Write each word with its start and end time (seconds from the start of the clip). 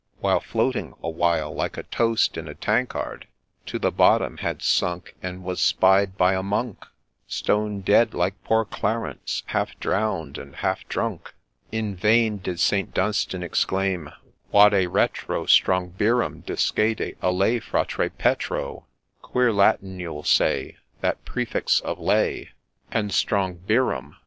After 0.23 0.47
floating 0.47 0.95
awhile, 1.03 1.53
like 1.53 1.77
a 1.77 1.83
toast 1.83 2.35
in 2.35 2.47
a 2.47 2.55
tankard, 2.55 3.27
To 3.67 3.77
the 3.77 3.91
bottom 3.91 4.37
had 4.37 4.63
sunk, 4.63 5.13
And 5.21 5.43
was 5.43 5.61
spied 5.61 6.17
by 6.17 6.33
a 6.33 6.41
monk, 6.41 6.87
Stone 7.27 7.81
dead, 7.81 8.15
like 8.15 8.33
poor 8.43 8.65
Clarence, 8.65 9.43
half 9.45 9.79
drown'd 9.79 10.39
and 10.39 10.55
half 10.55 10.87
drunk. 10.87 11.35
In 11.71 11.95
vain 11.95 12.39
did 12.39 12.59
St. 12.59 12.91
Dunstan 12.95 13.43
exclaim,' 13.43 14.09
Vade 14.51 14.89
retro 14.89 15.45
Strongbeerum 15.45 16.37
I— 16.37 16.45
discede 16.47 17.15
a 17.21 17.31
Lay 17.31 17.59
fratre 17.59 18.09
Petro 18.09 18.79
I 18.79 18.81
'—Queer 19.21 19.53
Latin, 19.53 19.99
you'll 19.99 20.23
say. 20.23 20.77
That 21.01 21.23
praefix 21.25 21.79
of' 21.79 21.99
Lay,' 21.99 22.15
A 22.15 22.25
LAY 22.25 22.41
OF 22.41 22.41
ST. 22.41 22.91
DUNSTAN 23.29 23.35
143 23.35 23.69
And 23.69 23.69
Strongbeerum 23.69 24.15